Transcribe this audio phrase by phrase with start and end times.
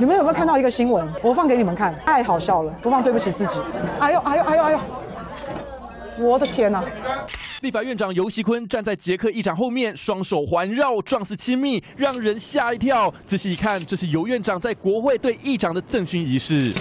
[0.00, 1.06] 你们有没有看到一个新闻？
[1.22, 3.60] 我放给你们看，太好笑了，不放对不起自己。
[4.00, 4.80] 哎呦哎呦哎呦哎呦！
[6.18, 6.82] 我的天哪！
[7.60, 13.12] 立法院长游锡坤站在捷克议长后面，双手环绕，状似亲密，让人吓一跳。
[13.26, 16.72] 仔细一看，这是尤院长在国会对议长的赠勋仪式。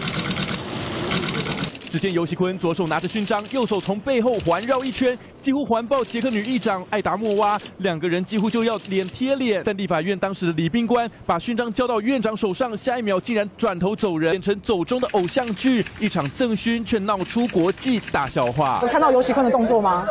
[1.92, 5.18] 只见游锡坤左手拿着勋章，右手从背后环绕一圈。
[5.42, 9.62] 几乎环抱捷克女议长艾达莫娃，两个人几乎就要脸贴脸。
[9.66, 15.86] 但立法院当时的礼宾官把勋章交到院长手上，下一秒竟然转头走人，变成走中的偶像剧。
[16.00, 18.80] 一场赠勋却闹出国际大笑话。
[18.82, 20.06] 有看到尤喜坤的动作吗？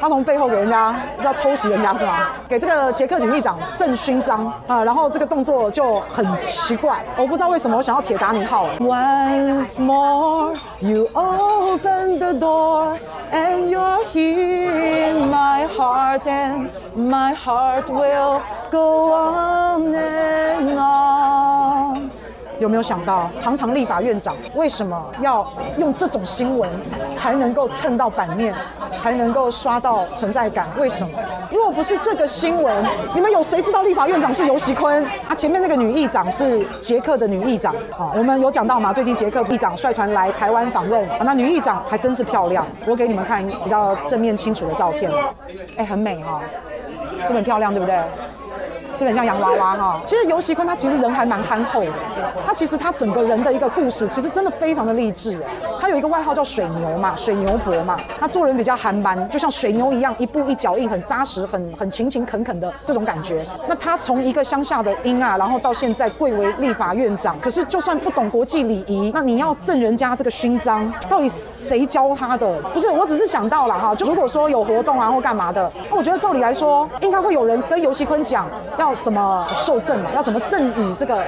[0.00, 2.28] 他从背后给人家要偷袭人家是吗？
[2.48, 8.68] 给这个捷克女议长赠勋章啊，然后这个动作就很奇怪，我不知道为什么我想要铁达尼号。
[8.78, 12.98] Once more you open the door
[13.32, 14.69] and you're here.
[14.70, 20.79] In my heart and my heart will go on and on。
[22.60, 26.68] 有没有想到，堂堂立法院长为什么要用这种新闻
[27.16, 28.54] 才能够蹭到版面，
[29.00, 30.68] 才能够刷到存在感？
[30.78, 31.18] 为什么？
[31.50, 32.84] 若不是这个新闻，
[33.14, 35.02] 你们有谁知道立法院长是游锡坤？
[35.26, 38.12] 啊，前面那个女议长是捷克的女议长啊。
[38.14, 38.92] 我们有讲到吗？
[38.92, 42.66] 最近捷克议长率团来台湾访问，啊，那女议长还真是漂亮。
[42.86, 45.10] 我给你们看比较正面清楚的照片，
[45.78, 46.42] 哎，很美哈，
[47.22, 47.98] 是不是很漂亮，对不对？
[48.92, 51.92] 是很像洋娃娃哈，其实游锡堃他其实人还蛮憨厚的，
[52.46, 55.40] 他其实他整个人的一个故事其实真的非常的励志。
[55.80, 63.46] 他有一个外号叫水牛嘛，水牛伯嘛，他做人比较憨慢，就像水牛一样，一步一脚印，很扎实，很很勤勤恳恳的这种感觉。
[63.66, 72.60] 那他从一个乡下的英啊，然后到现在贵为立法院长，可是就算不懂国际礼仪，那你要赠人家这个勋章，到底谁教他的？
[72.74, 78.46] 不是，我只是想到了哈，就如果说有活动啊或干嘛的，那我觉得照理来说，应该会有人跟游锡堃讲
[78.80, 78.90] 要。
[79.00, 80.10] 怎么受赠嘛？
[80.14, 81.24] 要怎么赠予这个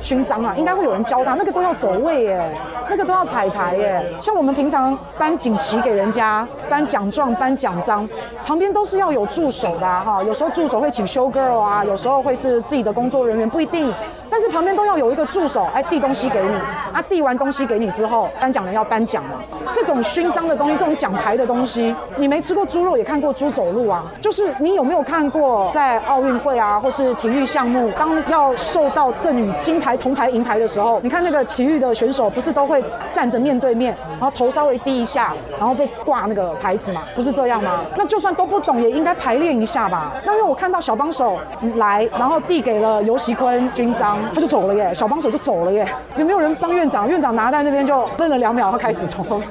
[0.00, 0.54] 勋章啊？
[0.56, 4.14] 应该会有人教他，那个都要走位耶，那个都要彩排耶。
[4.20, 8.08] 像我们平常颁锦旗给人家，颁奖状、颁奖章，
[8.44, 10.22] 旁边都是要有助手的哈。
[10.22, 13.92] 有时候助手会请 show girl 啊，有时候会是自己的工作人员，不一定。
[14.36, 16.54] 但是旁边都要有一个助手，哎，递东西给你
[16.92, 19.30] 啊，递完东西给你之后，颁奖人要颁奖嘛。
[19.72, 24.04] 这种勋章的东西，这种奖牌的东西，你没吃过猪肉，也看过猪走路啊。
[24.20, 37.04] 就是你有没有看过，在奥运会啊，或是体育项目，当要受到赠予金牌、铜牌、银牌的时候，你看那个体育的选手，不是都会站着面对面，然后头稍微低一下，然后被挂那个牌子嘛？
[37.14, 37.80] 不是这样吗？
[37.96, 40.12] 那就算都不懂，也应该排练一下吧。
[40.26, 41.38] 那因为我看到小帮手
[41.76, 44.18] 来，然后递给了游锡堃勋章。
[44.34, 45.88] 他就走了耶，小帮手就走了耶。
[46.16, 47.08] 有没有人帮院长？
[47.08, 49.24] 院长拿在那边就愣了两秒，他开始从。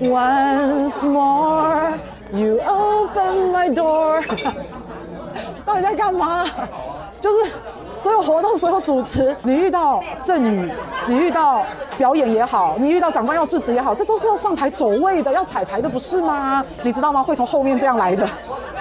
[0.00, 1.92] Once more,
[2.32, 4.22] you open my door。
[5.64, 6.44] 到底在干嘛？
[7.20, 7.52] 就是
[7.96, 10.70] 所有活动、所有主持，你遇到赠予，
[11.06, 11.62] 你遇到
[11.96, 16.64] 表演也好，你遇到长官要致辞也好，这都是要上台走位的，要彩排的，不是吗？
[16.82, 17.22] 你知道吗？
[17.22, 18.28] 会从后面这样来的。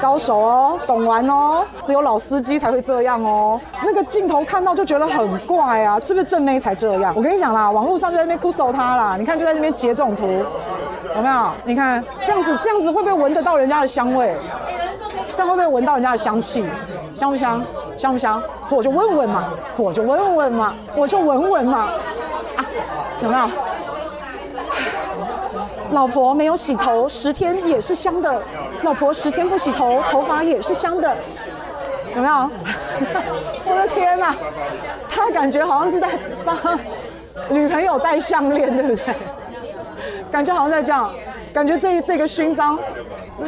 [0.02, 3.60] 高手哦，懂玩哦，只有老司机才会这样哦。
[3.84, 7.14] 那个镜头看到就觉得很怪啊，是不是正妹才这样？
[7.16, 10.26] 我跟你讲啦，网络上就在那边酷搜他啦，你看就在那边截这种图，
[11.16, 11.52] 有没有？
[11.66, 14.36] 你看这样子，这样子会不会闻得到人家的香味？
[15.36, 16.66] 这样会不会闻到人家的香气？
[17.14, 17.62] 香不香？
[18.02, 18.42] 香不香？
[18.72, 21.90] 我就问问嘛，我就问问嘛，我就闻闻嘛。
[22.56, 22.66] 啊，
[23.20, 23.52] 怎么样？
[25.92, 28.42] 老婆没有洗头，十天也是香的。
[28.82, 31.16] 老婆十天不洗头，头发也是香的，
[32.16, 32.50] 有没有？
[33.66, 34.36] 我的天哪，
[35.08, 36.10] 他感觉好像是在
[36.44, 36.58] 帮
[37.50, 39.16] 女朋友戴项链，对不对？
[40.32, 41.12] 感觉好像在这样，
[41.54, 42.80] 感觉这这个勋章。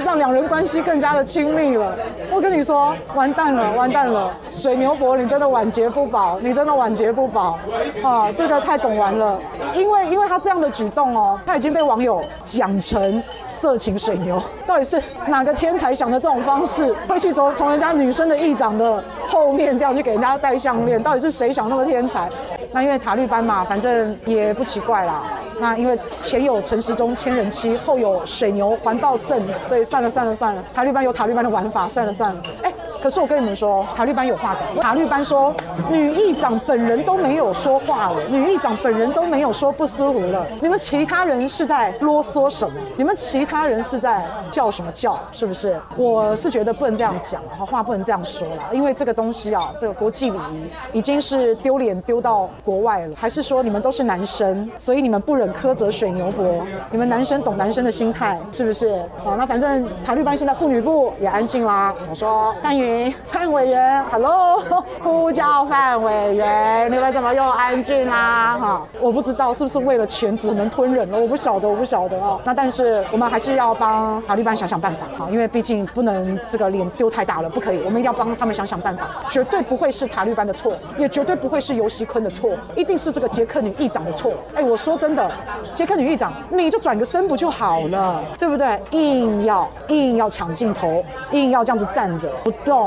[0.04, 1.96] 让两人关系更加的亲密了。
[2.31, 4.31] 我跟你说，完蛋了，完蛋了！
[4.50, 7.58] 水牛伯，你真的晚节不保，你真的晚节不保
[8.04, 8.31] 啊！
[8.31, 9.40] 这个太懂玩了，
[9.74, 14.42] 因为因为他这样的举动哦，他已经被网友讲成色情水牛。
[14.66, 21.02] 到底是哪个天才想的这种方式，会去从从人家女生的议长的后面这样去给人家戴项链？
[21.02, 22.30] 到底是谁想那么天才？
[22.72, 25.24] 那因为塔绿班嘛，反正也不奇怪啦。
[25.60, 32.42] 那因为前有陈时中千人妻，后有水牛环抱阵，所以算了算了算了，塔利班有塔利班的玩法，算了算了。
[32.64, 32.73] 哎，
[33.04, 34.64] 可是我跟你们说，塔绿班有话讲。
[34.82, 35.54] 塔绿班说，
[35.92, 40.48] 女议长本人都没有说话了，女议长本人都没有说不舒服了。
[40.62, 42.74] 你们其他人是在啰嗦什么？
[42.96, 45.20] 你们其他人是在叫什么叫？
[45.34, 45.78] 是不是？
[45.98, 53.14] 我是觉得不能这样讲，然后话不能这样说了，因为这个东西啊，这个国际礼仪已经是丢脸丢到国外了。
[53.18, 56.46] 还是说你们都是男生，所以你们不忍苛责水牛伯？
[56.90, 59.04] 你们男生懂男生的心态，是不是？
[59.26, 61.94] 好，那反正塔绿班现在妇女部也安静啦。
[62.10, 62.93] 我说，但愿。
[63.28, 64.62] 范委员，Hello，
[65.04, 68.57] 呼叫范委员，你们怎么又安静啦？
[68.60, 72.40] 哈，我不知道是不是为了钱只能吞忍了，我不晓得，我不晓得啊。
[72.44, 84.34] 那但是我们还是要帮塔利班想想办法哈，因为毕竟不能这个脸丢太大了，不可以，我们一定要帮他们想想办法，绝对不会是塔利班的错，也绝对不会是游锡堃的错，一定是这个捷克女议长的错。
[84.56, 85.30] 哎，我说真的，
[85.74, 88.81] 捷克女议长，你就转个身不就好了，对不对？
[88.92, 92.82] 硬要硬要抢镜头，硬要这样子站着不动。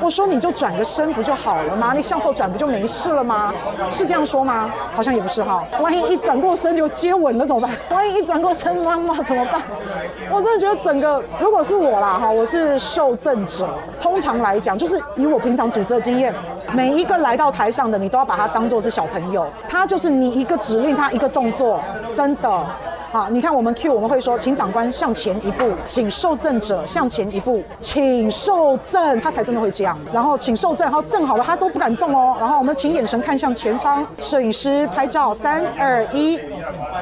[0.00, 1.92] 我说你就转个身不就好了吗？
[1.94, 3.52] 你向后转不就没事了吗？
[3.90, 4.70] 是这样说吗？
[4.94, 5.64] 好像也不是哈。
[5.80, 7.70] 万一一转过身就接吻了怎么办？
[7.90, 9.62] 万一一转过身妈妈怎么办？
[10.30, 13.68] 我真的觉得整个，如果是我啦哈，我是受赠者。
[14.00, 16.34] 通常来讲，就是以我平常组织的经验，
[16.72, 21.80] 每一个来到台上的你都要把他当做是小朋友，他就是你一个指令，他一个动作，
[22.12, 22.64] 真的。
[23.12, 29.96] 好，你看我们 Q 我们会说，请长官向前一步，请受赠者向前一步，请受赠，他才真的会这样。
[30.12, 32.36] 然后请受赠，然后赠好了，他都不敢动哦。
[32.38, 36.38] 然后我们请眼神看向前方，摄影师拍照，三二一，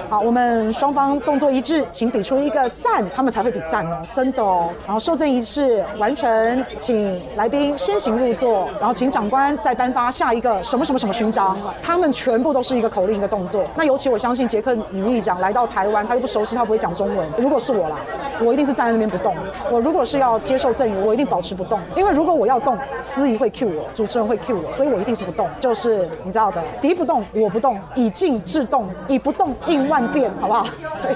[0.08, 4.68] 好，我们双方动作一致，请比出一个赞，他们才会比赞哦，真的哦。
[4.86, 13.64] 然后受赠仪式完成，请来宾先行入座，然后请长官再颁发下一个什么什么什么勋章，他们全部都是一个口令一个动作。
[13.74, 15.93] 那尤其我相信杰克女议长来到台湾。
[16.02, 17.28] 他又不熟悉，他不会讲中文。
[17.36, 17.96] 如果是我啦，
[18.42, 19.34] 我一定是站在那边不动。
[19.70, 21.78] 我如果是要接受赠语，我一定保持不动。
[21.94, 25.46] 因为如果我要动，司仪会 cue 我，主持人会 cue 我，所以我一定是不动。
[25.60, 30.64] 就是你知道的，敌不动，我不动，以静制动，以不动应万变，好不好？
[30.96, 31.14] 所以。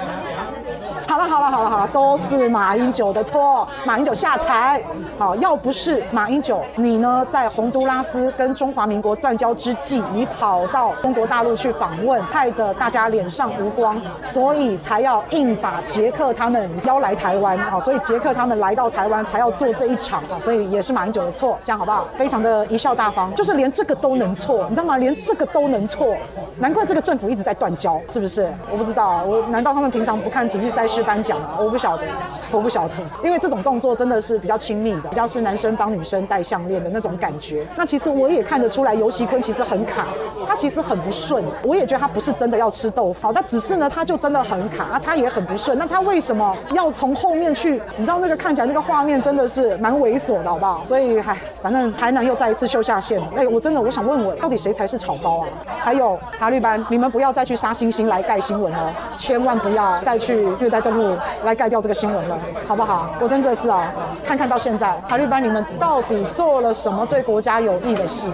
[1.07, 4.83] 好了好了好了好了，都是马英九的错，马英九下台。
[5.19, 17.79] 好，要不是马英九，你呢在洪都拉斯跟中华民国断交之际，你跑到中国大陆去访问，害得大家脸上无光，所以才要硬把捷克他们邀来台湾啊。
[17.79, 22.07] 所以捷克他们来到台湾才要做这一场啊，所以也是马英九的错，这样好不好？
[22.17, 24.97] 非常的贻笑大方，就是连这个都能错，你知道吗？
[24.97, 26.17] 连这个都能错，
[26.59, 28.53] 难怪这个政府一直在断交，是不是？
[28.71, 31.03] 我不知道，我难道他们平常不看体育赛是？
[31.03, 32.05] 颁奖吗，我不晓得，
[32.51, 37.67] 我不晓得，因为这种动作真的是比较亲密的，比较是男生帮女生戴项链的那种感觉。
[37.77, 40.07] 那其实我也看得出来，游锡堃其实很卡，
[40.47, 41.45] 他其实很不顺。
[41.63, 45.77] 我也觉得他不是真的要吃豆腐，他只是呢，他就真的很卡，他也很不顺。
[45.79, 47.81] 那他为什么要从后面去？
[47.97, 50.85] 你知道那个看起来那个画面真的是蛮猥琐的，好不好？
[50.85, 53.27] 所以，唉，反正台南又再一次秀下限了。
[53.37, 55.49] 哎，我真的我想问问，到底谁才是草包啊？
[55.81, 63.11] 还有塔绿班，你们不要再去杀星星来盖新闻哦，千万不要再去虐待动物来盖掉这个新闻了，好不好？
[63.21, 63.93] 我真的是啊，
[64.25, 68.27] 看看到现在塔绿班你们到底做了什么对国家有益的事？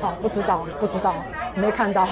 [0.00, 1.14] 好，不知道，不知道，
[1.54, 2.06] 没看到。